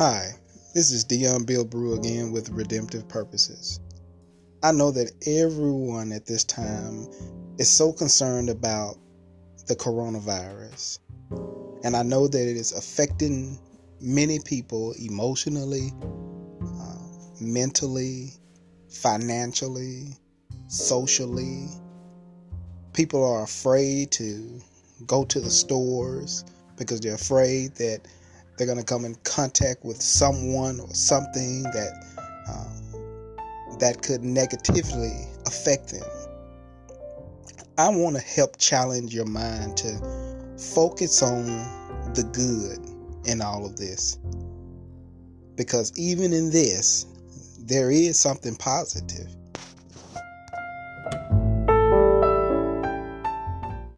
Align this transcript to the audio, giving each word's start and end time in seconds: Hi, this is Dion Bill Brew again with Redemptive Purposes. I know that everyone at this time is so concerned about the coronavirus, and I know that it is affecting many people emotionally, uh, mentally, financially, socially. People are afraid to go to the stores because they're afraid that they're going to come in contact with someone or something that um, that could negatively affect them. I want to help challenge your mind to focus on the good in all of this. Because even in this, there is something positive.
Hi, 0.00 0.34
this 0.72 0.92
is 0.92 1.04
Dion 1.04 1.44
Bill 1.44 1.62
Brew 1.62 1.92
again 1.92 2.32
with 2.32 2.48
Redemptive 2.48 3.06
Purposes. 3.06 3.80
I 4.62 4.72
know 4.72 4.90
that 4.92 5.12
everyone 5.26 6.10
at 6.12 6.24
this 6.24 6.42
time 6.42 7.06
is 7.58 7.68
so 7.68 7.92
concerned 7.92 8.48
about 8.48 8.96
the 9.66 9.76
coronavirus, 9.76 11.00
and 11.84 11.94
I 11.94 12.02
know 12.02 12.26
that 12.26 12.40
it 12.40 12.56
is 12.56 12.72
affecting 12.72 13.58
many 14.00 14.38
people 14.38 14.94
emotionally, 14.98 15.92
uh, 16.80 16.96
mentally, 17.38 18.30
financially, 18.88 20.16
socially. 20.68 21.68
People 22.94 23.22
are 23.22 23.42
afraid 23.42 24.12
to 24.12 24.62
go 25.06 25.26
to 25.26 25.40
the 25.40 25.50
stores 25.50 26.46
because 26.78 27.00
they're 27.00 27.16
afraid 27.16 27.74
that 27.74 28.08
they're 28.60 28.66
going 28.66 28.78
to 28.78 28.84
come 28.84 29.06
in 29.06 29.14
contact 29.24 29.86
with 29.86 30.02
someone 30.02 30.80
or 30.80 30.92
something 30.92 31.62
that 31.62 32.04
um, 32.46 33.78
that 33.78 34.02
could 34.02 34.22
negatively 34.22 35.26
affect 35.46 35.88
them. 35.92 36.04
I 37.78 37.88
want 37.88 38.16
to 38.16 38.22
help 38.22 38.58
challenge 38.58 39.14
your 39.14 39.24
mind 39.24 39.78
to 39.78 39.96
focus 40.58 41.22
on 41.22 41.46
the 42.12 42.22
good 42.34 42.86
in 43.26 43.40
all 43.40 43.64
of 43.64 43.78
this. 43.78 44.18
Because 45.56 45.90
even 45.96 46.34
in 46.34 46.50
this, 46.50 47.06
there 47.60 47.90
is 47.90 48.20
something 48.20 48.56
positive. 48.56 49.34